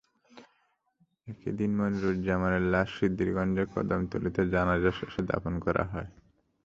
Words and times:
একই 1.27 1.51
দিন 1.59 1.71
মনিরুজ্জামানের 1.79 2.63
লাশ 2.73 2.89
সিদ্ধিরগঞ্জের 2.97 3.67
কদমতলীতে 3.73 4.41
জানাজা 4.53 4.91
শেষে 4.91 5.21
দাফন 5.29 5.53
করা 5.65 5.83
হয়। 5.91 6.09